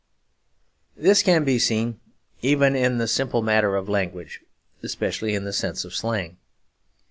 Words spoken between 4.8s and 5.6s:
especially in the